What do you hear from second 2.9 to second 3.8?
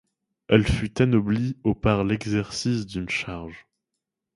charge.